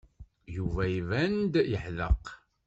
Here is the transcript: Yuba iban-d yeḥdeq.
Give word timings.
Yuba 0.55 0.83
iban-d 0.99 1.53
yeḥdeq. 1.71 2.23